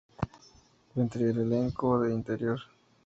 [0.95, 2.59] Entre el elenco de "Interior.